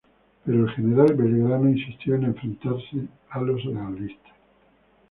Pero 0.43 0.63
el 0.63 0.69
general 0.71 1.13
Belgrano 1.13 1.69
insistió 1.69 2.15
en 2.15 2.23
enfrentar 2.23 2.73
a 3.29 3.39
los 3.39 3.63
realistas. 3.65 4.33